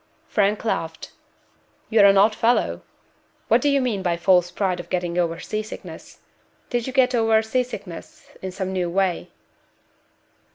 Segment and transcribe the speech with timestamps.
[0.27, 1.11] Frank laughed.
[1.91, 2.81] "You're an odd fellow.
[3.49, 6.21] What do you mean by false pride at getting over sea sickness?
[6.71, 9.29] Did you get over sea sickness in some new way?"